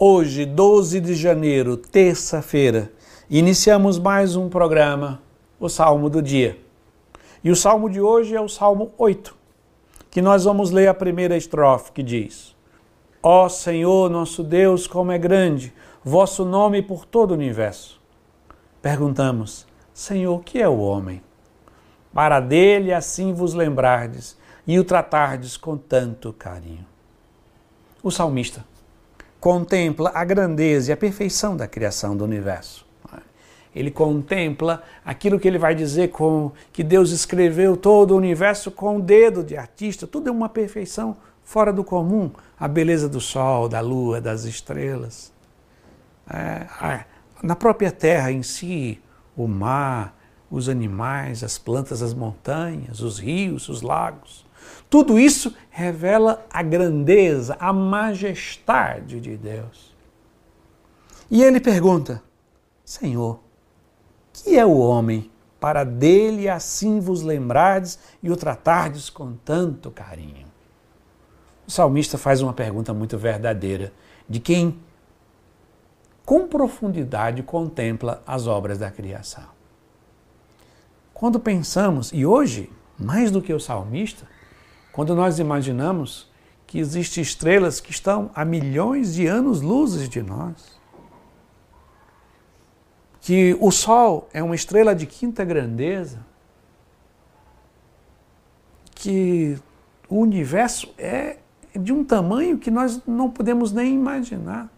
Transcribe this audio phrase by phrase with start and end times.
[0.00, 2.92] Hoje, 12 de janeiro, terça-feira,
[3.28, 5.20] iniciamos mais um programa,
[5.58, 6.56] o Salmo do Dia.
[7.42, 9.34] E o salmo de hoje é o Salmo 8,
[10.08, 12.54] que nós vamos ler a primeira estrofe que diz:
[13.20, 15.74] Ó oh Senhor, nosso Deus, como é grande,
[16.04, 18.00] vosso nome por todo o universo.
[18.80, 21.20] Perguntamos: Senhor, que é o homem?
[22.14, 26.86] Para dele assim vos lembrardes e o tratardes com tanto carinho.
[28.00, 28.64] O salmista
[29.40, 32.86] contempla a grandeza e a perfeição da criação do universo.
[33.74, 38.96] Ele contempla aquilo que ele vai dizer com que Deus escreveu todo o universo com
[38.96, 43.68] o dedo de artista, tudo é uma perfeição fora do comum, a beleza do sol,
[43.68, 45.32] da lua, das estrelas.
[46.28, 47.04] É,
[47.42, 49.00] na própria terra em si,
[49.36, 50.17] o mar,
[50.50, 54.46] os animais, as plantas, as montanhas, os rios, os lagos.
[54.88, 59.94] Tudo isso revela a grandeza, a majestade de Deus.
[61.30, 62.22] E ele pergunta:
[62.84, 63.40] Senhor,
[64.32, 70.46] que é o homem para dele assim vos lembrardes e o tratardes com tanto carinho?
[71.66, 73.92] O salmista faz uma pergunta muito verdadeira
[74.26, 74.78] de quem
[76.24, 79.57] com profundidade contempla as obras da criação.
[81.18, 84.24] Quando pensamos, e hoje, mais do que o salmista,
[84.92, 86.30] quando nós imaginamos
[86.64, 90.78] que existem estrelas que estão a milhões de anos-luzes de nós,
[93.20, 96.24] que o Sol é uma estrela de quinta grandeza,
[98.94, 99.58] que
[100.08, 101.38] o universo é
[101.74, 104.70] de um tamanho que nós não podemos nem imaginar.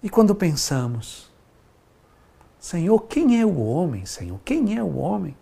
[0.00, 1.27] E quando pensamos,
[2.58, 4.40] Senhor, quem é o homem, Senhor?
[4.44, 5.36] Quem é o homem?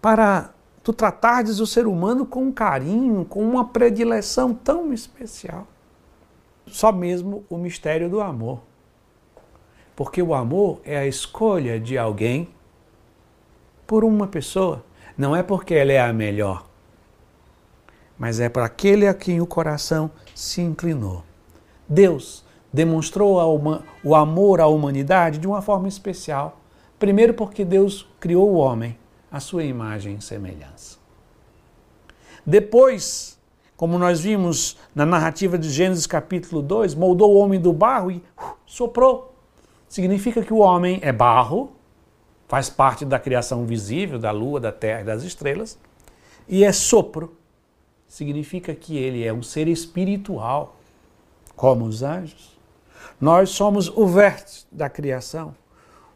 [0.00, 5.66] Para tu tratardes o ser humano com carinho, com uma predileção tão especial.
[6.66, 8.60] Só mesmo o mistério do amor.
[9.96, 12.48] Porque o amor é a escolha de alguém
[13.86, 14.84] por uma pessoa.
[15.18, 16.64] Não é porque ela é a melhor,
[18.16, 21.24] mas é para aquele a quem o coração se inclinou.
[21.88, 23.38] Deus demonstrou
[24.04, 26.60] o amor à humanidade de uma forma especial.
[26.98, 28.96] Primeiro, porque Deus criou o homem
[29.30, 30.98] à sua imagem e semelhança.
[32.44, 33.38] Depois,
[33.76, 38.16] como nós vimos na narrativa de Gênesis capítulo 2, moldou o homem do barro e
[38.16, 39.34] uh, soprou.
[39.88, 41.72] Significa que o homem é barro,
[42.46, 45.78] faz parte da criação visível da lua, da terra e das estrelas,
[46.46, 47.36] e é sopro.
[48.06, 50.76] Significa que ele é um ser espiritual,
[51.56, 52.59] como os anjos.
[53.20, 55.54] Nós somos o vértice da criação.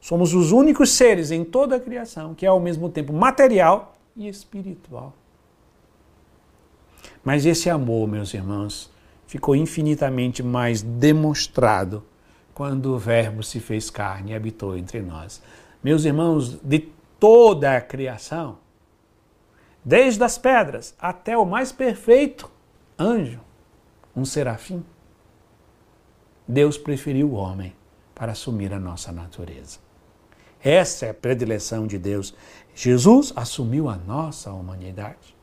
[0.00, 4.28] Somos os únicos seres em toda a criação que é ao mesmo tempo material e
[4.28, 5.12] espiritual.
[7.22, 8.90] Mas esse amor, meus irmãos,
[9.26, 12.04] ficou infinitamente mais demonstrado
[12.52, 15.42] quando o Verbo se fez carne e habitou entre nós.
[15.82, 16.78] Meus irmãos, de
[17.18, 18.58] toda a criação,
[19.84, 22.50] desde as pedras até o mais perfeito
[22.98, 23.40] anjo,
[24.14, 24.84] um serafim,
[26.46, 27.74] Deus preferiu o homem
[28.14, 29.78] para assumir a nossa natureza.
[30.62, 32.34] Essa é a predileção de Deus.
[32.74, 35.36] Jesus assumiu a nossa humanidade.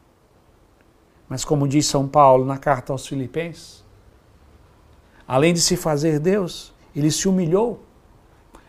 [1.30, 3.86] Mas, como diz São Paulo na carta aos Filipenses,
[5.28, 7.84] além de se fazer Deus, ele se humilhou.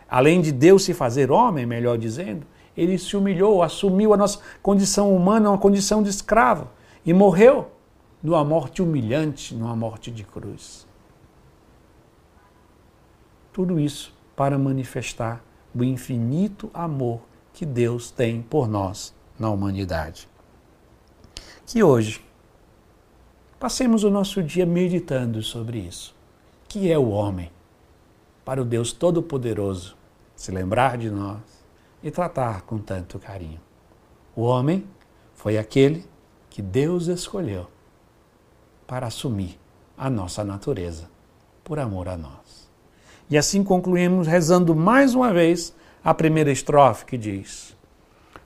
[0.07, 2.45] Além de Deus se fazer homem, melhor dizendo,
[2.77, 6.69] ele se humilhou, assumiu a nossa condição humana, uma condição de escravo,
[7.05, 7.71] e morreu
[8.21, 10.87] numa morte humilhante, numa morte de cruz.
[13.53, 15.43] Tudo isso para manifestar
[15.73, 17.21] do infinito amor
[17.53, 20.27] que Deus tem por nós na humanidade.
[21.65, 22.25] Que hoje
[23.59, 26.15] passemos o nosso dia meditando sobre isso.
[26.67, 27.51] Que é o homem?
[28.43, 29.95] Para o Deus Todo-Poderoso
[30.35, 31.39] se lembrar de nós
[32.01, 33.61] e tratar com tanto carinho.
[34.35, 34.83] O homem
[35.35, 36.05] foi aquele
[36.49, 37.67] que Deus escolheu
[38.87, 39.59] para assumir
[39.95, 41.07] a nossa natureza
[41.63, 42.72] por amor a nós.
[43.33, 47.75] E assim concluímos rezando mais uma vez a primeira estrofe que diz: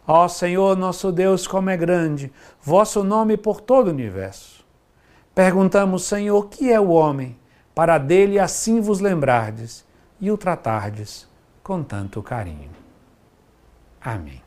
[0.07, 2.31] Ó Senhor nosso Deus, como é grande,
[2.61, 4.65] vosso nome por todo o universo.
[5.35, 7.37] Perguntamos, Senhor, que é o homem,
[7.75, 9.85] para dele assim vos lembrardes
[10.21, 11.27] e o tratardes
[11.61, 12.71] com tanto carinho.
[13.99, 14.46] Amém.